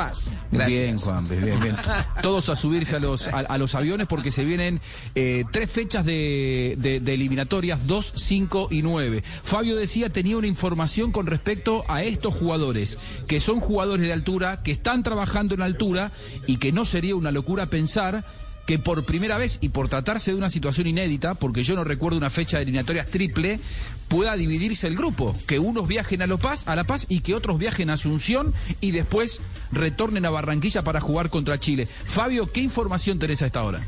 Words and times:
Paz. 0.00 0.38
Bien, 0.50 0.96
Juan, 0.96 1.28
bien, 1.28 1.60
bien. 1.60 1.76
Todos 2.22 2.48
a 2.48 2.56
subirse 2.56 2.96
a 2.96 2.98
los, 3.00 3.28
a, 3.28 3.58
los 3.58 3.74
aviones 3.74 4.06
porque 4.06 4.32
se 4.32 4.46
vienen 4.46 4.80
eh, 5.14 5.44
tres 5.52 5.70
fechas 5.70 6.06
de, 6.06 6.74
de, 6.78 7.12
eliminatorias, 7.12 7.86
2, 7.86 8.14
5 8.16 8.68
y 8.70 8.80
9. 8.80 9.22
Fabio 9.42 9.76
decía, 9.76 10.08
tenía 10.08 10.38
una 10.38 10.46
información 10.46 11.12
con 11.12 11.26
respecto 11.26 11.84
a 11.86 12.02
estos 12.02 12.34
jugadores, 12.34 12.98
que 13.26 13.40
son 13.40 13.60
jugadores 13.60 14.06
de 14.06 14.14
altura, 14.14 14.62
que 14.62 14.72
están 14.72 15.02
trabajando 15.02 15.54
en 15.54 15.60
altura 15.60 16.12
y 16.46 16.56
que 16.56 16.72
no 16.72 16.86
sería 16.86 17.14
una 17.14 17.30
locura 17.30 17.66
pensar 17.66 18.24
que 18.66 18.78
por 18.78 19.04
primera 19.04 19.36
vez 19.36 19.58
y 19.60 19.68
por 19.68 19.90
tratarse 19.90 20.30
de 20.30 20.38
una 20.38 20.48
situación 20.48 20.86
inédita, 20.86 21.34
porque 21.34 21.62
yo 21.62 21.74
no 21.74 21.84
recuerdo 21.84 22.16
una 22.16 22.30
fecha 22.30 22.56
de 22.56 22.62
eliminatorias 22.62 23.08
triple, 23.08 23.60
pueda 24.08 24.34
dividirse 24.36 24.86
el 24.86 24.96
grupo, 24.96 25.36
que 25.46 25.58
unos 25.58 25.86
viajen 25.86 26.22
a 26.22 26.26
La 26.26 26.36
Paz, 26.36 26.66
a 26.66 26.74
La 26.74 26.84
Paz 26.84 27.06
y 27.08 27.20
que 27.20 27.34
otros 27.34 27.58
viajen 27.58 27.90
a 27.90 27.94
Asunción 27.94 28.54
y 28.80 28.92
después 28.92 29.42
retornen 29.72 30.24
a 30.24 30.30
Barranquilla 30.30 30.82
para 30.82 31.00
jugar 31.00 31.30
contra 31.30 31.58
Chile. 31.58 31.86
Fabio, 32.04 32.50
¿qué 32.52 32.60
información 32.60 33.18
tenés 33.18 33.42
a 33.42 33.46
esta 33.46 33.62
hora? 33.62 33.86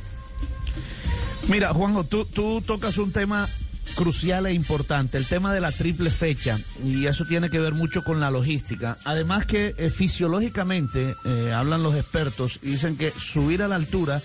Mira, 1.49 1.73
Juanjo, 1.73 2.05
tú, 2.05 2.63
tocas 2.65 2.99
un 2.99 3.13
tema 3.13 3.49
crucial 3.97 4.47
e 4.47 4.53
importante, 4.53 5.19
el 5.19 5.27
tema 5.27 5.53
de 5.53 5.61
la 5.61 5.73
triple 5.73 6.09
fecha, 6.11 6.59
y 6.85 7.07
eso 7.07 7.25
tiene 7.27 7.51
que 7.51 7.59
ver 7.59 7.75
mucho 7.75 8.05
con 8.05 8.21
la 8.21 8.31
logística. 8.31 8.97
Además 9.05 9.45
que 9.45 9.75
eh, 9.77 9.91
fisiológicamente, 9.91 11.15
eh, 11.25 11.53
hablan 11.53 11.83
los 11.83 11.97
expertos, 11.97 12.61
y 12.63 12.71
dicen 12.71 12.97
que 12.97 13.13
subir 13.19 13.63
a 13.63 13.69
la 13.69 13.75
altura 13.75 14.23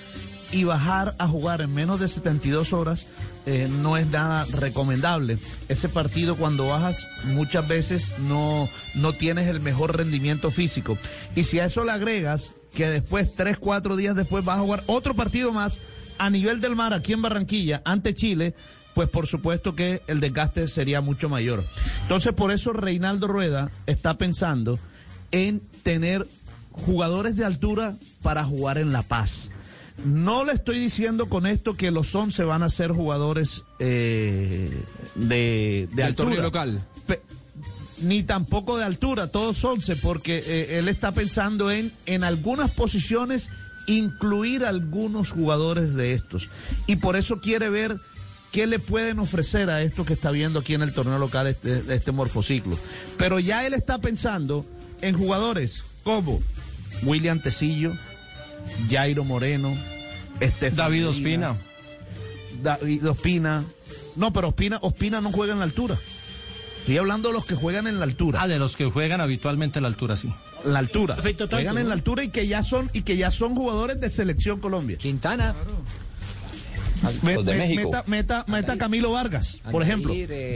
y 0.52 0.64
bajar 0.64 1.16
a 1.20 1.28
jugar 1.28 1.62
en 1.62 1.74
menos 1.74 2.00
de 2.00 2.08
72 2.08 2.74
horas 2.74 3.06
eh, 3.46 3.70
no 3.70 3.96
es 3.96 4.08
nada 4.08 4.46
recomendable. 4.52 5.38
Ese 5.70 5.88
partido 5.90 6.36
cuando 6.36 6.68
bajas 6.68 7.08
muchas 7.26 7.68
veces 7.68 8.14
no, 8.20 8.68
no 8.96 9.14
tienes 9.14 9.48
el 9.48 9.62
mejor 9.62 9.96
rendimiento 9.96 10.52
físico. 10.52 10.98
Y 11.36 11.46
si 11.46 11.60
a 11.60 11.66
eso 11.66 11.84
le 11.86 11.92
agregas 11.92 12.54
que 12.74 12.90
después, 12.90 13.34
tres, 13.36 13.58
cuatro 13.58 13.96
días 13.96 14.16
después, 14.16 14.44
vas 14.44 14.60
a 14.60 14.62
jugar 14.62 14.84
otro 14.88 15.14
partido 15.14 15.54
más 15.54 15.82
a 16.18 16.30
nivel 16.30 16.60
del 16.60 16.76
mar 16.76 16.94
aquí 16.94 17.14
en 17.14 17.22
Barranquilla 17.22 17.82
ante 17.86 18.14
Chile, 18.14 18.54
pues 18.94 19.10
por 19.10 19.28
supuesto 19.28 19.76
que 19.76 20.02
el 20.08 20.20
desgaste 20.20 20.68
sería 20.68 21.02
mucho 21.02 21.30
mayor. 21.30 21.64
Entonces 22.02 22.34
por 22.34 22.52
eso 22.52 22.74
Reinaldo 22.74 23.28
Rueda 23.28 23.72
está 23.86 24.18
pensando 24.18 24.80
en 25.32 25.62
tener 25.84 26.28
jugadores 26.72 27.36
de 27.36 27.46
altura 27.46 27.96
para 28.22 28.44
jugar 28.44 28.78
en 28.78 28.92
La 28.92 29.04
Paz. 29.04 29.52
No 30.06 30.44
le 30.44 30.54
estoy 30.54 30.80
diciendo 30.80 31.28
con 31.28 31.46
esto 31.46 31.76
que 31.76 31.92
los 31.92 32.14
11 32.14 32.44
van 32.44 32.64
a 32.64 32.70
ser 32.70 32.92
jugadores 32.92 33.64
eh, 33.80 34.84
de, 35.16 35.90
de 35.92 36.04
altura. 36.04 36.42
local. 36.42 36.86
ni 38.00 38.24
tampoco 38.24 38.78
de 38.78 38.84
altura, 38.86 39.28
todos 39.28 39.64
11, 39.64 39.96
porque 39.98 40.44
eh, 40.46 40.78
él 40.78 40.88
está 40.88 41.14
pensando 41.14 41.72
en, 41.72 41.92
en 42.06 42.24
algunas 42.24 42.72
posiciones 42.72 43.50
incluir 43.88 44.66
algunos 44.66 45.32
jugadores 45.32 45.96
de 45.96 46.14
estos. 46.14 46.50
Y 46.86 46.98
por 46.98 47.16
eso 47.16 47.42
quiere 47.42 47.70
ver 47.70 47.98
qué 48.52 48.68
le 48.68 48.80
pueden 48.80 49.20
ofrecer 49.20 49.70
a 49.70 49.82
esto 49.82 50.06
que 50.06 50.14
está 50.14 50.32
viendo 50.32 50.60
aquí 50.60 50.74
en 50.74 50.84
el 50.84 50.94
torneo 50.94 51.18
local, 51.18 51.48
este, 51.48 51.84
este 51.94 52.12
morfociclo. 52.12 52.78
Pero 53.18 53.40
ya 53.40 53.66
él 53.66 53.74
está 53.74 53.98
pensando 54.00 54.66
en 55.02 55.18
jugadores 55.18 55.84
como 56.04 56.42
William 57.04 57.42
Tecillo, 57.42 57.94
Jairo 58.90 59.24
Moreno, 59.24 59.76
David 60.76 61.08
Ospina. 61.08 61.56
David 62.62 63.10
Ospina. 63.10 63.64
No, 64.16 64.34
pero 64.34 64.50
Ospina, 64.50 64.80
Ospina 64.82 65.22
no 65.22 65.32
juega 65.32 65.54
en 65.54 65.60
la 65.60 65.66
altura. 65.66 65.98
Estoy 66.80 66.98
hablando 66.98 67.30
de 67.30 67.34
los 67.34 67.46
que 67.46 67.56
juegan 67.56 67.86
en 67.88 68.00
la 68.00 68.06
altura. 68.06 68.42
Ah, 68.42 68.48
de 68.48 68.60
los 68.60 68.78
que 68.78 68.86
juegan 68.86 69.20
habitualmente 69.20 69.80
en 69.80 69.84
la 69.84 69.90
altura, 69.90 70.16
sí. 70.16 70.32
La 70.64 70.80
altura. 70.80 71.18
juegan 71.50 71.78
en 71.78 71.88
la 71.88 71.94
altura 71.94 72.24
y 72.24 72.30
que 72.30 72.48
ya 72.48 72.64
son 72.64 72.90
y 72.94 73.02
que 73.02 73.18
ya 73.18 73.30
son 73.30 73.56
jugadores 73.56 74.00
de 74.00 74.10
selección 74.10 74.60
Colombia. 74.60 74.98
Quintana 74.98 75.54
de 77.02 77.56
México. 77.56 77.92
Meta, 78.08 78.46
meta, 78.48 78.78
Camilo 78.78 79.12
Vargas, 79.12 79.58
por 79.72 79.84
ejemplo. 79.84 80.14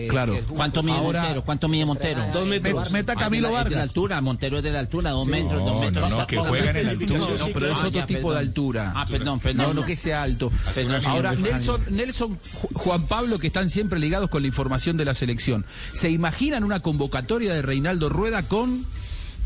claro. 0.09 0.38
¿Cuánto 0.49 0.83
mide 0.83 1.01
Montero? 1.01 1.43
¿Cuánto 1.43 1.67
mide 1.67 1.85
Montero? 1.85 2.25
Dos 2.33 2.47
metros. 2.47 2.91
Meta 2.91 3.16
Camilo 3.16 3.51
Vargas. 3.51 3.69
de 3.69 3.75
la 3.75 3.83
altura, 3.83 4.21
Montero 4.21 4.57
es 4.57 4.63
de 4.63 4.71
la 4.71 4.79
altura, 4.79 5.11
dos 5.11 5.27
metros, 5.27 5.63
dos 5.63 5.79
metros. 5.79 6.09
No, 6.09 6.27
que 6.27 6.38
juegan 6.38 6.77
en 6.77 6.88
altura. 6.88 7.19
No, 7.19 7.45
pero 7.53 7.71
es 7.71 7.83
otro 7.83 8.05
tipo 8.05 8.33
de 8.33 8.39
altura. 8.39 8.93
Ah, 8.95 9.05
perdón, 9.09 9.39
perdón. 9.39 9.67
No, 9.67 9.73
no 9.73 9.85
que 9.85 9.95
sea 9.95 10.23
alto. 10.23 10.51
Ahora, 11.05 11.33
Nelson, 11.33 11.81
Nelson, 11.89 12.39
Juan 12.73 13.07
Pablo, 13.07 13.39
que 13.39 13.47
están 13.47 13.69
siempre 13.69 13.99
ligados 13.99 14.29
con 14.29 14.41
la 14.41 14.47
información 14.47 14.97
de 14.97 15.05
la 15.05 15.13
selección. 15.13 15.66
¿Se 15.93 16.09
imaginan 16.09 16.63
una 16.63 16.79
convocatoria 16.79 17.53
de 17.53 17.61
Reinaldo 17.61 18.09
Rueda 18.09 18.43
con 18.43 18.85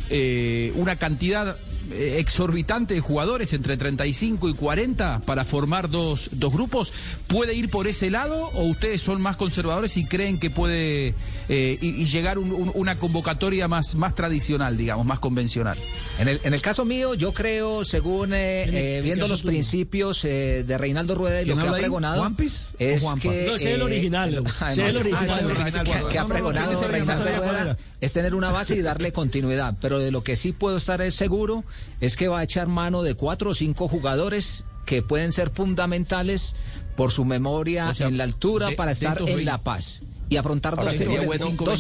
eh, 0.09 0.71
una 0.75 0.95
cantidad 0.97 1.57
exorbitante 1.91 2.93
de 2.93 2.99
jugadores, 3.01 3.53
entre 3.53 3.77
35 3.77 4.49
y 4.49 4.53
40, 4.53 5.21
para 5.25 5.45
formar 5.45 5.89
dos, 5.89 6.29
dos 6.33 6.53
grupos. 6.53 6.93
¿Puede 7.27 7.53
ir 7.53 7.69
por 7.69 7.87
ese 7.87 8.09
lado 8.09 8.49
o 8.53 8.63
ustedes 8.63 9.01
son 9.01 9.21
más 9.21 9.37
conservadores 9.37 9.97
y 9.97 10.05
creen 10.05 10.39
que 10.39 10.49
puede 10.49 11.13
eh, 11.49 11.77
y, 11.81 12.05
llegar 12.05 12.37
una 12.37 12.97
convocatoria 12.97 13.67
más, 13.67 13.95
más 13.95 14.15
tradicional, 14.15 14.77
digamos, 14.77 15.05
más 15.05 15.19
convencional? 15.19 15.77
En 16.19 16.27
el, 16.27 16.39
en 16.43 16.53
el 16.53 16.61
caso 16.61 16.85
mío, 16.85 17.13
yo 17.13 17.33
creo, 17.33 17.83
según 17.83 18.31
eh, 18.33 19.01
viendo 19.03 19.27
los 19.27 19.43
principios 19.43 20.23
de 20.23 20.77
Reinaldo 20.77 21.15
Rueda 21.15 21.41
y 21.41 21.45
lo 21.45 21.57
que 21.57 21.67
ha 21.67 21.73
pregonado, 21.73 22.31
es 22.79 23.05
que... 23.21 23.45
No, 23.45 23.55
el 23.55 23.81
original. 23.81 24.33
el 24.33 24.97
original. 24.97 25.83
Que, 26.09 26.19
ha 26.19 26.25
pregonado 26.25 26.87
Reinaldo 26.87 27.37
Rueda 27.37 27.77
es 28.01 28.13
tener 28.13 28.35
una 28.35 28.51
base 28.51 28.75
y 28.75 28.81
darle 28.81 29.11
continuidad. 29.11 29.75
Pero 29.81 29.99
de 29.99 30.11
lo 30.11 30.23
que 30.23 30.35
sí 30.35 30.51
puedo 30.51 30.77
estar 30.77 31.11
seguro 31.11 31.63
es 32.01 32.15
que 32.15 32.27
va 32.27 32.39
a 32.39 32.43
echar 32.43 32.67
mano 32.67 33.03
de 33.03 33.15
cuatro 33.15 33.51
o 33.51 33.53
cinco 33.53 33.87
jugadores 33.87 34.65
que 34.85 35.01
pueden 35.01 35.31
ser 35.31 35.49
fundamentales 35.49 36.55
por 36.95 37.11
su 37.11 37.25
memoria 37.25 37.91
en 37.99 38.17
la 38.17 38.23
altura 38.23 38.69
para 38.75 38.91
estar 38.91 39.21
en 39.27 39.45
La 39.45 39.57
Paz 39.57 40.01
y 40.29 40.37
afrontar 40.37 40.75
dos, 40.75 40.95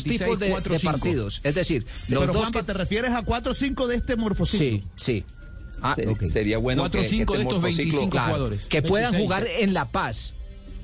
tipos 0.03 0.39
de, 0.39 0.79
partidos. 0.83 1.41
Es 1.43 1.55
decir, 1.55 1.85
los 2.09 2.27
dos 2.27 2.51
¿te 2.51 2.73
refieres 2.73 3.11
a 3.11 3.23
cuatro 3.23 3.53
o 3.53 3.55
cinco 3.55 3.87
de 3.87 3.95
este 3.95 4.15
morfociclo? 4.15 4.67
Sí, 4.67 4.83
sí. 4.95 5.25
Ah, 5.81 5.95
Sería 6.23 6.57
bueno 6.57 6.83
4 6.83 7.01
que, 7.01 7.07
cinco 7.07 7.33
este 7.35 7.43
de 7.43 7.49
estos 7.49 7.61
25 7.61 8.05
jugadores. 8.05 8.65
Que 8.65 8.81
puedan 8.81 9.13
jugar 9.13 9.45
en 9.59 9.73
La 9.73 9.85
Paz 9.85 10.33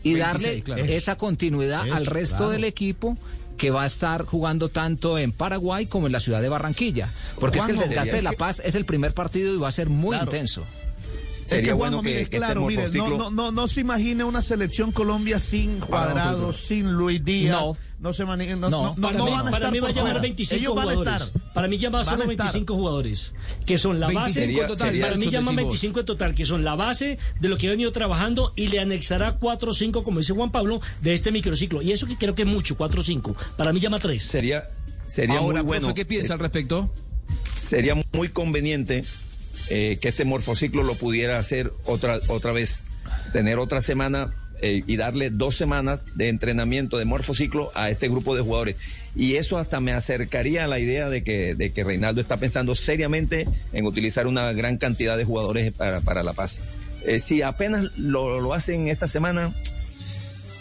y 0.04 0.16
darle 0.16 0.64
esa 0.88 1.16
continuidad 1.16 1.90
al 1.92 2.06
resto 2.06 2.50
del 2.50 2.64
equipo 2.64 3.18
que 3.58 3.72
va 3.72 3.84
a 3.84 3.86
estar 3.86 4.26
jugando 4.26 4.70
tanto 4.70 5.18
en 5.18 5.32
Paraguay 5.32 5.86
como 5.86 6.08
en 6.08 6.14
la 6.14 6.20
ciudad 6.20 6.42
de 6.42 6.50
Barranquilla. 6.50 7.14
Porque 7.40 7.60
es 7.60 7.66
que 7.66 7.72
el 7.72 7.80
desgaste 7.80 8.16
de 8.16 8.22
La 8.22 8.34
Paz 8.34 8.62
es 8.66 8.76
el 8.76 8.86
primer 8.86 9.14
partido 9.14 9.54
y 9.54 9.58
va 9.58 9.68
a 9.68 9.72
ser 9.72 9.90
muy 9.90 10.18
intenso. 10.18 10.64
Sería 11.46 11.74
bueno 11.74 12.02
que, 12.02 12.28
claro, 12.28 12.66
mire, 12.66 12.90
no, 12.92 13.32
no, 13.32 13.52
no, 13.52 13.68
se 13.68 13.82
imagine 13.82 14.24
una 14.24 14.42
selección 14.42 14.92
Colombia 14.92 15.40
sin 15.40 15.80
Cuadrado, 15.80 16.54
sin 16.54 16.92
Luis 16.94 17.24
Díaz. 17.24 17.62
No. 17.62 17.78
No 18.02 18.14
se 18.14 18.26
no, 18.26 18.36
no, 18.36 18.96
para 19.00 19.14
mí, 19.14 19.30
van 19.30 19.48
a 19.48 19.52
para 19.52 19.70
mí 19.70 19.80
va 19.80 19.90
a 19.90 19.92
llamar 19.92 20.20
25 20.22 20.72
jugadores. 20.72 21.32
Para 21.54 21.68
mí 21.68 21.78
llama 21.78 22.04
solo 22.04 22.26
25 22.26 22.74
jugadores, 22.74 23.32
que 23.64 23.78
son 23.78 24.00
la 24.00 24.10
base. 24.10 24.52
total, 24.68 25.00
para 25.00 25.16
mí 25.18 25.30
llama 25.30 25.52
25 25.52 26.00
en 26.00 26.06
total, 26.08 26.34
que 26.34 26.44
son 26.44 26.64
la 26.64 26.74
base 26.74 27.20
de 27.40 27.48
lo 27.48 27.60
que 27.60 27.68
ha 27.68 27.70
venido 27.70 27.92
trabajando 27.92 28.54
y 28.56 28.68
le 28.68 28.80
anexará 28.80 29.34
4 29.34 29.70
o 29.70 29.74
5, 29.76 30.04
como 30.04 30.18
dice 30.18 30.34
Juan 30.34 30.52
Pablo, 30.52 30.82
de 31.02 31.14
este 31.14 31.32
microciclo. 31.32 31.84
Y 31.84 31.92
eso 31.92 32.08
que 32.08 32.18
creo 32.18 32.34
que 32.34 32.42
es 32.42 32.48
mucho, 32.48 32.76
4 32.76 33.02
o 33.02 33.04
5. 33.04 33.36
Para 33.56 33.72
mí 33.72 33.80
llama 33.80 34.00
3. 34.00 34.24
Sería, 34.24 34.64
sería 35.06 35.40
muy 35.40 35.62
bueno. 35.62 35.94
¿Qué 35.94 36.04
piensa 36.04 36.34
al 36.34 36.40
respecto? 36.40 36.90
Sería 37.56 37.94
muy 38.14 38.30
conveniente 38.30 39.06
eh, 39.74 40.00
que 40.02 40.10
este 40.10 40.26
morfociclo 40.26 40.84
lo 40.84 40.96
pudiera 40.96 41.40
hacer 41.40 41.72
otra, 41.86 42.20
otra 42.28 42.52
vez, 42.52 42.84
tener 43.32 43.58
otra 43.58 43.82
semana 43.82 44.30
eh, 44.62 44.84
y 44.86 44.98
darle 44.98 45.30
dos 45.30 45.56
semanas 45.56 46.04
de 46.16 46.28
entrenamiento 46.28 46.98
de 46.98 47.06
morfociclo 47.06 47.72
a 47.74 47.90
este 47.90 48.10
grupo 48.10 48.36
de 48.36 48.42
jugadores. 48.42 48.76
Y 49.16 49.36
eso 49.36 49.58
hasta 49.58 49.80
me 49.80 49.94
acercaría 49.94 50.66
a 50.66 50.68
la 50.68 50.80
idea 50.80 51.10
de 51.10 51.24
que, 51.24 51.56
de 51.56 51.72
que 51.72 51.86
Reinaldo 51.86 52.20
está 52.20 52.36
pensando 52.36 52.76
seriamente 52.76 53.48
en 53.72 53.86
utilizar 53.86 54.28
una 54.28 54.52
gran 54.52 54.76
cantidad 54.76 55.16
de 55.16 55.24
jugadores 55.24 55.72
para, 55.72 56.22
La 56.22 56.34
Paz. 56.34 56.60
Eh, 57.06 57.22
si 57.22 57.42
apenas 57.42 57.86
lo, 57.96 58.42
lo 58.42 58.54
hacen 58.54 58.90
esta 58.90 59.08
semana, 59.08 59.56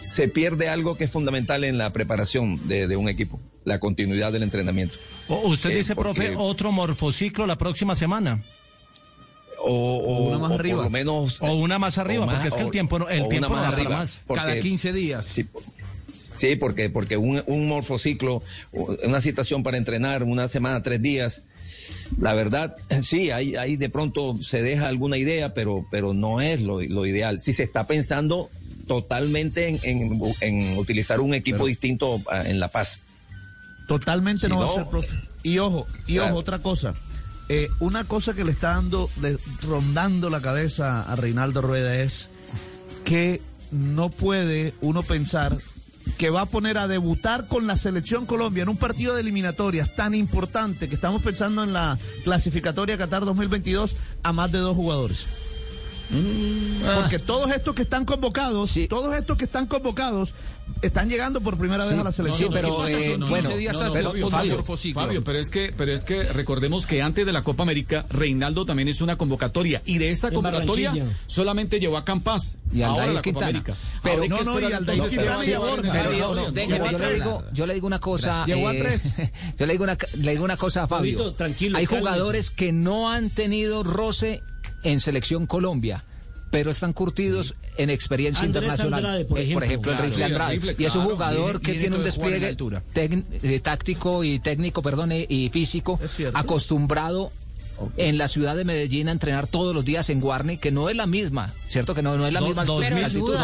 se 0.04 0.28
pierde 0.28 0.68
algo 0.68 0.96
que 0.96 1.02
es 1.02 1.10
fundamental 1.10 1.64
en 1.64 1.78
la 1.78 1.92
preparación 1.92 2.68
de, 2.68 2.94
un 2.94 3.08
equipo, 3.08 3.40
la 3.64 3.80
continuidad 3.80 4.30
del 4.30 4.44
entrenamiento. 4.44 4.98
usted 5.28 5.70
dice, 5.70 5.96
profe, 5.96 6.36
otro 6.36 6.70
morfociclo 6.70 7.44
la 7.48 7.58
próxima 7.58 7.96
semana 7.96 8.44
o, 9.62 10.28
una 10.28 10.38
más 10.38 10.52
arriba. 10.52 10.82
por 10.82 10.90
menos. 10.90 11.40
O 11.40 11.52
una 11.52 11.78
más 11.78 11.98
arriba, 11.98 12.26
porque 12.26 12.48
es 12.48 12.54
que 12.54 12.62
el 12.62 12.70
tiempo, 12.70 13.08
el 13.08 13.28
tiempo 13.28 13.50
más 13.50 13.72
arriba, 13.72 13.90
más. 13.98 14.22
Cada 14.26 14.58
15 14.58 14.92
días. 14.92 15.26
Sí, 16.36 16.56
porque, 16.56 16.88
porque 16.88 17.18
un, 17.18 17.42
un 17.46 17.68
morfociclo, 17.68 18.42
una 19.04 19.20
situación 19.20 19.62
para 19.62 19.76
entrenar, 19.76 20.22
una 20.22 20.48
semana, 20.48 20.82
tres 20.82 21.02
días, 21.02 21.42
la 22.18 22.32
verdad, 22.32 22.76
sí, 23.02 23.30
ahí, 23.30 23.56
ahí 23.56 23.76
de 23.76 23.90
pronto 23.90 24.38
se 24.42 24.62
deja 24.62 24.88
alguna 24.88 25.18
idea, 25.18 25.52
pero, 25.52 25.86
pero 25.90 26.14
no 26.14 26.40
es 26.40 26.62
lo, 26.62 26.80
ideal. 26.80 27.40
Si 27.40 27.52
se 27.52 27.62
está 27.62 27.86
pensando 27.86 28.48
totalmente 28.86 29.68
en, 29.68 30.20
en, 30.40 30.78
utilizar 30.78 31.20
un 31.20 31.34
equipo 31.34 31.66
distinto 31.66 32.22
ah, 32.30 32.42
en 32.46 32.58
La 32.58 32.68
Paz. 32.68 33.02
Totalmente 33.86 34.48
no, 34.48 34.60
va 34.60 34.64
a 34.64 34.68
ser, 34.68 34.86
profe. 34.86 35.18
Y 35.42 35.58
ojo, 35.58 35.86
y 36.06 36.20
ojo, 36.20 36.36
otra 36.36 36.60
cosa 36.60 36.94
Eh, 37.52 37.68
una 37.80 38.04
cosa 38.04 38.32
que 38.32 38.44
le 38.44 38.52
está 38.52 38.74
dando, 38.74 39.10
rondando 39.62 40.30
la 40.30 40.40
cabeza 40.40 41.02
a 41.02 41.16
Reinaldo 41.16 41.60
Rueda 41.60 41.96
es 41.96 42.28
que 43.04 43.42
no 43.72 44.08
puede 44.08 44.72
uno 44.80 45.02
pensar 45.02 45.58
que 46.16 46.30
va 46.30 46.42
a 46.42 46.46
poner 46.46 46.78
a 46.78 46.86
debutar 46.86 47.48
con 47.48 47.66
la 47.66 47.74
selección 47.74 48.24
Colombia 48.24 48.62
en 48.62 48.68
un 48.68 48.76
partido 48.76 49.16
de 49.16 49.22
eliminatorias 49.22 49.96
tan 49.96 50.14
importante 50.14 50.88
que 50.88 50.94
estamos 50.94 51.22
pensando 51.22 51.64
en 51.64 51.72
la 51.72 51.98
clasificatoria 52.22 52.96
Qatar 52.96 53.24
2022 53.24 53.96
a 54.22 54.32
más 54.32 54.52
de 54.52 54.58
dos 54.58 54.76
jugadores. 54.76 55.26
Mm. 56.10 56.94
Porque 56.96 57.18
todos 57.18 57.50
estos 57.50 57.74
que 57.74 57.82
están 57.82 58.04
convocados, 58.04 58.74
todos 58.88 59.16
estos 59.16 59.36
que 59.36 59.44
están 59.44 59.66
convocados 59.66 60.34
están 60.82 61.08
llegando 61.08 61.40
por 61.40 61.58
primera 61.58 61.84
vez 61.84 61.98
a 61.98 62.04
la 62.04 62.12
selección. 62.12 62.52
pero 62.52 62.86
eh, 62.86 63.16
bueno, 63.18 63.48
días 63.56 63.76
Fabio, 64.94 65.24
pero 65.24 65.38
es 65.38 65.50
que 65.50 65.74
pero 65.76 65.92
es 65.92 66.04
que 66.04 66.24
recordemos 66.24 66.86
que 66.86 67.02
antes 67.02 67.26
de 67.26 67.32
la 67.32 67.42
Copa 67.42 67.62
América 67.62 68.06
Reinaldo 68.10 68.64
también 68.64 68.88
es 68.88 69.00
una 69.00 69.16
convocatoria 69.16 69.82
y 69.84 69.98
de 69.98 70.10
esta 70.10 70.30
convocatoria 70.30 70.94
solamente 71.26 71.80
llevó 71.80 71.96
a 71.96 72.04
Campas 72.04 72.56
y 72.72 72.82
al 72.82 73.14
la 73.14 73.22
Copa 73.22 73.44
América. 73.46 73.76
Pero 74.02 74.26
no, 74.26 74.42
no, 74.42 74.60
y 74.60 74.72
Aldair 74.72 75.02
Quintana 75.08 75.44
y 75.44 75.52
a 75.52 75.60
Yo 77.52 77.66
le 77.66 77.74
digo 77.74 77.86
una 77.86 78.00
cosa, 78.00 78.44
llegó 78.46 78.68
a 78.68 78.72
tres. 78.72 79.16
Yo 79.58 79.66
le 79.66 79.72
digo 79.72 79.84
una 79.84 79.98
le 80.14 80.32
digo 80.32 80.44
una 80.44 80.56
cosa 80.56 80.84
a 80.84 80.88
Fabio. 80.88 81.34
Hay 81.74 81.86
jugadores 81.86 82.50
que 82.50 82.72
no 82.72 83.10
han 83.10 83.30
tenido 83.30 83.82
roce 83.82 84.42
en 84.82 85.00
Selección 85.00 85.46
Colombia 85.46 86.04
pero 86.50 86.70
están 86.70 86.92
curtidos 86.92 87.54
en 87.76 87.90
experiencia 87.90 88.44
internacional. 88.44 89.24
por, 89.26 89.38
ejemplo, 89.38 89.92
el 89.92 89.98
Rifle 89.98 90.24
Andrade. 90.24 90.74
y 90.76 90.84
es 90.84 90.94
un 90.94 91.04
jugador 91.04 91.60
que 91.60 91.74
tiene 91.74 91.96
un 91.96 92.04
despliegue 92.04 92.56
eh, 92.94 93.60
táctico 93.60 94.24
y 94.24 94.40
técnico, 94.40 94.82
perdón, 94.82 95.12
y 95.12 95.48
físico 95.50 95.98
acostumbrado 96.34 97.32
en 97.96 98.18
la 98.18 98.28
ciudad 98.28 98.56
de 98.56 98.64
Medellín 98.64 99.08
a 99.08 99.12
entrenar 99.12 99.46
todos 99.46 99.74
los 99.74 99.84
días 99.84 100.10
en 100.10 100.20
Guarni, 100.20 100.58
que 100.58 100.70
no 100.70 100.88
es 100.88 100.96
la 100.96 101.06
misma, 101.06 101.54
¿cierto? 101.68 101.94
Que 101.94 102.02
no, 102.02 102.16
no 102.16 102.26
es 102.26 102.32
la 102.32 102.40
misma 102.40 102.62
altitud. 102.62 103.34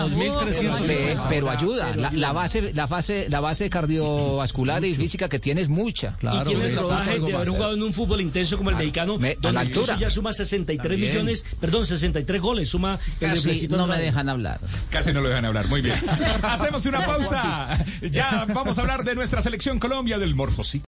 Pero 1.28 1.50
ayuda. 1.50 1.94
La, 1.96 2.32
base, 2.32 2.72
la, 2.72 2.86
base, 2.86 3.28
la 3.28 3.40
base 3.40 3.70
cardiovascular 3.70 4.84
y 4.84 4.94
física 4.94 5.28
que 5.28 5.38
tiene 5.38 5.60
es 5.60 5.68
mucha. 5.68 6.16
Claro, 6.16 6.50
y 6.50 6.54
tiene 6.54 6.68
el 6.68 6.76
rodaje 6.76 7.18
de 7.18 7.34
haber 7.34 7.48
jugado 7.48 7.74
en 7.74 7.82
un 7.82 7.92
fútbol 7.92 8.20
intenso 8.20 8.56
como 8.56 8.70
el 8.70 8.76
mexicano, 8.76 9.12
donde 9.14 9.52
la 9.52 9.60
altura. 9.60 9.96
ya 9.98 10.10
suma 10.10 10.32
63 10.32 10.98
millones, 10.98 11.44
perdón, 11.60 11.86
63 11.86 12.40
goles, 12.40 12.68
suma 12.68 12.98
Casi 13.20 13.68
No 13.68 13.86
me 13.86 13.98
dejan 13.98 14.28
hablar. 14.28 14.60
Casi 14.90 15.12
no 15.12 15.20
lo 15.20 15.28
dejan 15.28 15.44
hablar, 15.44 15.68
muy 15.68 15.82
bien. 15.82 15.96
Hacemos 16.42 16.84
una 16.86 17.04
pausa. 17.04 17.78
Ya 18.10 18.46
vamos 18.52 18.78
a 18.78 18.80
hablar 18.80 19.04
de 19.04 19.14
nuestra 19.14 19.42
selección 19.42 19.78
Colombia 19.78 20.18
del 20.18 20.34
Morfosí. 20.34 20.82